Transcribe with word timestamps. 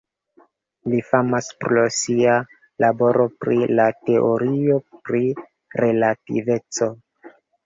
Li 0.93 1.01
famas 1.09 1.49
pro 1.63 1.83
sia 1.97 2.37
laboro 2.85 3.27
pri 3.45 3.59
la 3.81 3.85
teorio 4.09 4.79
pri 4.95 5.23
relativeco. 5.85 6.91